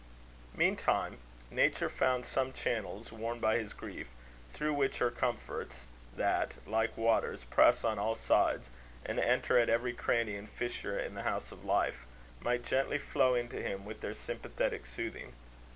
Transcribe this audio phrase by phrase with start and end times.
[0.55, 1.19] Meantime,
[1.51, 4.07] nature found some channels, worn by his grief,
[4.51, 5.85] through which her comforts,
[6.15, 8.71] that, like waters, press on all sides,
[9.05, 12.07] and enter at every cranny and fissure in the house of life,
[12.39, 15.33] might gently flow into him with their sympathetic soothing.